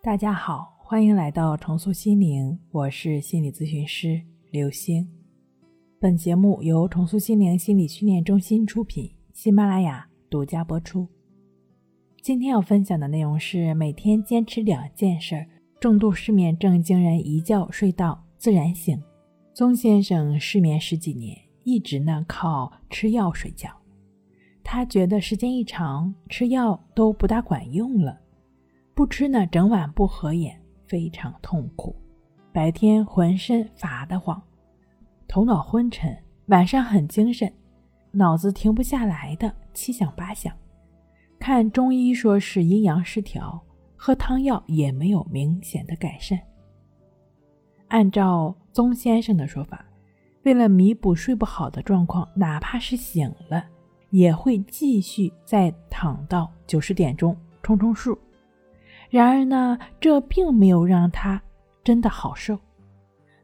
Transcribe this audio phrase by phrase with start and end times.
[0.00, 5.06] 大家好，欢迎来到重塑心灵，我是心理咨询师刘星。
[5.98, 11.08] 本节目由重塑心灵心理训练中心出品，喜马拉雅独家播出。
[12.22, 15.44] 今天要分享的内容是：每天坚持两件事，
[15.80, 19.02] 重度失眠症惊人一觉睡到自然醒。
[19.52, 23.68] 宗先生失眠十几年，一直呢靠吃药睡觉。
[24.62, 28.20] 他觉得时间一长，吃药都不大管用了。
[28.98, 31.94] 不吃呢，整晚不合眼，非常痛苦。
[32.52, 34.42] 白天浑身乏得慌，
[35.28, 37.48] 头脑昏沉，晚上很精神，
[38.10, 40.52] 脑子停不下来的七想八想。
[41.38, 43.64] 看中医说是阴阳失调，
[43.94, 46.36] 喝汤药也没有明显的改善。
[47.86, 49.84] 按照宗先生的说法，
[50.42, 53.64] 为了弥补睡不好的状况，哪怕是醒了，
[54.10, 58.18] 也会继续再躺到九十点钟冲冲数。
[59.10, 61.42] 然而呢，这并没有让他
[61.82, 62.58] 真的好受，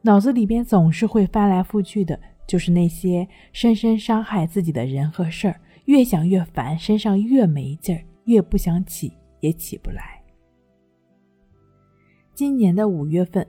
[0.03, 10.23] 脑子里边总是会翻来覆去的，就是那些深深伤害自己的人和事儿，越想越烦，身上越没劲儿，越不想起也起不来。
[12.35, 13.47] 今年的五月份，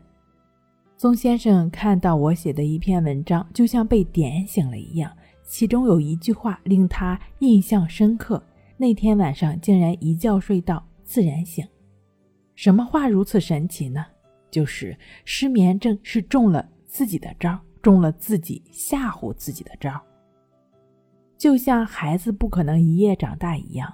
[0.95, 5.11] 宗先生看到我写的一篇文章，就像被点醒了一样，
[5.43, 8.41] 其中有一句话令他印象深刻，
[8.77, 11.67] 那天晚上竟然一觉睡到自然醒。
[12.55, 14.05] 什么话如此神奇呢？
[14.49, 20.01] 就是失眠症是中了自己的招，中了自己吓唬自己的招。
[21.37, 23.93] 就像孩子不可能一夜长大一样，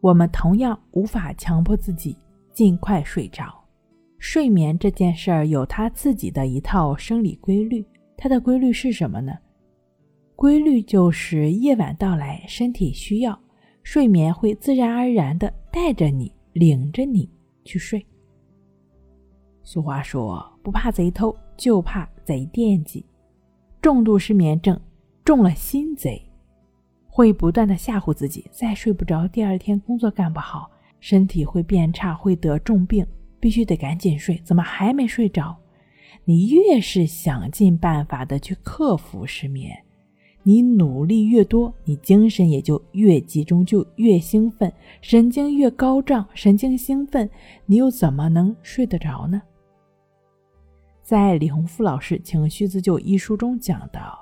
[0.00, 2.16] 我们同样无法强迫自己
[2.52, 3.64] 尽快睡着。
[4.18, 7.84] 睡眠这件事儿有它自己的一套生理规律，
[8.16, 9.32] 它的规律是什么呢？
[10.36, 13.38] 规律就是夜晚到来，身体需要
[13.82, 17.30] 睡眠，会自然而然的带着你，领着你。
[17.64, 18.04] 去睡。
[19.62, 23.04] 俗话说：“不怕贼偷，就怕贼惦记。”
[23.80, 24.78] 重度失眠症
[25.24, 26.22] 中了心贼，
[27.06, 30.70] 会不断的吓唬自己，再睡不着，第二天工作干不好，
[31.00, 33.06] 身体会变差，会得重病，
[33.38, 34.40] 必须得赶紧睡。
[34.44, 35.54] 怎么还没睡着？
[36.24, 39.83] 你越是想尽办法的去克服失眠。
[40.46, 47.28] 你努力越多，你精神也就越集中，就越兴奋，神经越高涨，神经兴奋，
[47.64, 49.40] 你又怎么能睡得着呢？
[51.02, 54.18] 在李洪福老师《情绪自救》一书中讲到，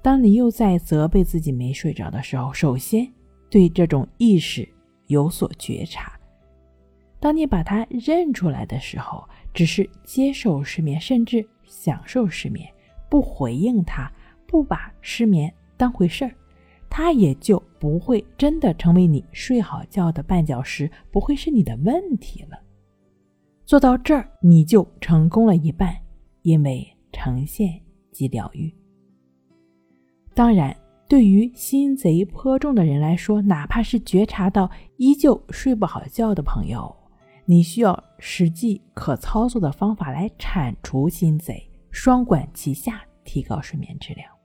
[0.00, 3.06] 当你又在责备自己没睡着的时候，首先
[3.50, 4.66] 对这种意识
[5.08, 6.18] 有所觉察。
[7.20, 9.22] 当你把它认出来的时候，
[9.52, 12.66] 只是接受失眠，甚至享受失眠，
[13.10, 14.10] 不回应它，
[14.46, 15.52] 不把失眠。
[15.76, 16.32] 当回事儿，
[16.88, 22.58] 他也就不会真的成为你睡好觉的绊脚石，不会是你的问题了。
[23.64, 25.94] 做到这儿，你就成功了一半，
[26.42, 27.80] 因为呈现
[28.12, 28.72] 即疗愈。
[30.34, 30.76] 当然，
[31.08, 36.94] 对于心贼颇重的人来说，哪怕是觉察到依旧睡不好觉的朋友，
[37.44, 44.35] 你需要实际可操作的方法来铲除心贼，双管齐下，提高睡眠质量。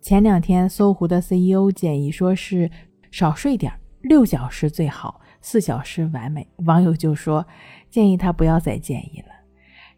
[0.00, 2.70] 前两天，搜狐的 CEO 建议说是
[3.10, 6.48] 少睡点，六小时最好，四小时完美。
[6.64, 7.46] 网友就说
[7.90, 9.26] 建议他不要再建议了。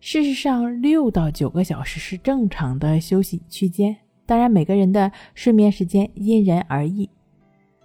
[0.00, 3.96] 事实上，六到九个小时是正常的休息区间。
[4.26, 7.08] 当然，每个人的睡眠时间因人而异。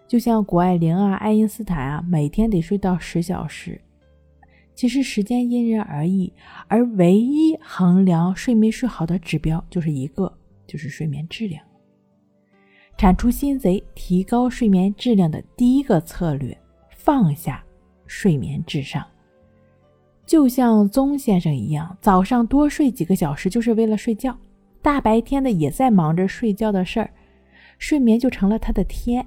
[0.08, 3.80] 就像谷爱凌啊、爱因斯坦啊，每天得睡到十小时。
[4.74, 6.34] 其实时间因人而异，
[6.68, 10.36] 而唯一衡量睡没睡好的指标就是一个，
[10.66, 11.64] 就是睡眠质量。
[12.98, 16.58] 铲除心贼、提高睡眠质量的第一个策略，
[16.90, 17.64] 放下
[18.08, 19.06] 睡眠至上。
[20.26, 24.36] 就像宗先生一样，早上多睡几个小时就是为了睡觉，
[24.82, 27.10] 大白天的也在忙着睡觉的事儿，
[27.78, 29.26] 睡眠就成了他的天。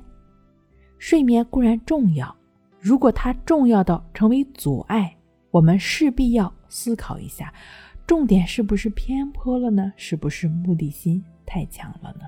[0.98, 2.36] 睡眠固然重要，
[2.80, 5.16] 如果它重要到成为阻碍，
[5.52, 7.54] 我们势必要思考一下，
[8.04, 9.92] 重点是不是偏颇了呢？
[9.96, 12.26] 是不是目的心太强了呢？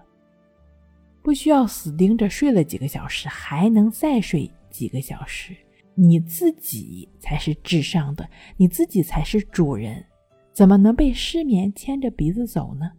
[1.22, 5.54] 不需要死盯着睡了几个小时，还能再睡几个小时。
[5.94, 10.04] 你自己才是至上的，你自己才是主人，
[10.52, 12.90] 怎么能被失眠牵着鼻子走呢？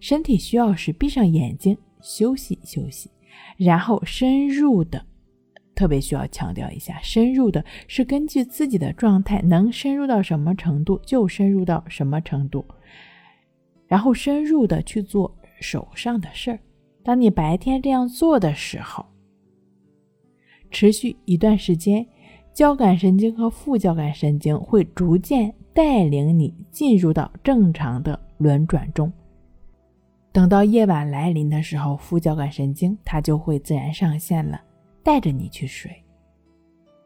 [0.00, 3.08] 身体需要时，闭上眼睛休息休息，
[3.56, 5.06] 然后深入的，
[5.74, 12.66] 特别需要强调一下，深入的是根据自己的状态，能深入到什么程度就深入到什么程度，
[13.86, 16.58] 然后深入的去做手上的事儿。
[17.04, 19.04] 当你白天这样做的时候，
[20.70, 22.04] 持续一段时间，
[22.54, 29.12] 交感神经和副交感神经会逐渐带领你进入到正常的轮转中。
[30.32, 34.60] 等到夜晚来临的时候，副交感神经它就会自然上线了，
[35.02, 35.92] 带着你去睡。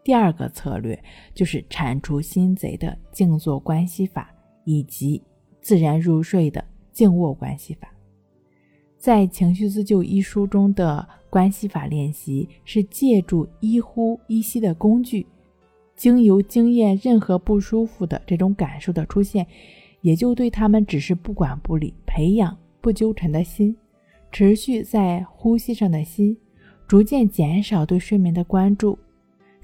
[0.05, 0.99] 第二个策略
[1.35, 4.33] 就是铲除心贼的静坐关系法，
[4.65, 5.23] 以及
[5.61, 7.93] 自然入睡的静卧关系法。
[8.99, 15.25] 在《情绪自救》一书中的关系法练习是借助一呼一吸的工具，
[15.95, 19.47] 经由经验任何不舒服的这种感受的出现，
[20.01, 23.77] 也就对他们只是不管不理，培养不纠缠的心，
[24.33, 26.37] 持续在呼吸上的心，
[26.89, 28.99] 逐渐减少对睡眠的关注，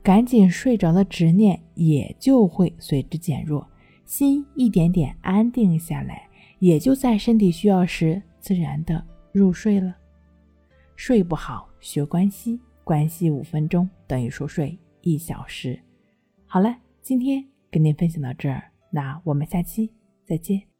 [0.01, 3.67] 赶紧睡着的执念也就会随之减弱，
[4.05, 6.29] 心一点点安定下来，
[6.61, 9.05] 也就在身体需要时自然的。
[9.35, 9.97] 入睡了，
[10.95, 15.77] 睡不好学关系，关系五分钟等于熟睡一小时。
[16.47, 16.73] 好了，
[17.03, 19.93] 今天跟您分享到这儿，那我们下期
[20.25, 20.74] 再见。